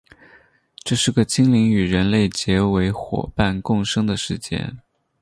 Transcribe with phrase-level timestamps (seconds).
[0.83, 4.73] 这是个精灵与人类结为夥伴共生的世界。